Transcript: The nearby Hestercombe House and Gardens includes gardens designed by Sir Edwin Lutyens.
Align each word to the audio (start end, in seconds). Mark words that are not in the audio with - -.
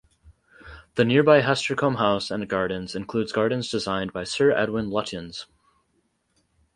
The 0.95 1.05
nearby 1.05 1.41
Hestercombe 1.41 1.99
House 1.99 2.31
and 2.31 2.49
Gardens 2.49 2.95
includes 2.95 3.31
gardens 3.31 3.69
designed 3.69 4.11
by 4.11 4.23
Sir 4.23 4.49
Edwin 4.51 4.89
Lutyens. 4.89 5.45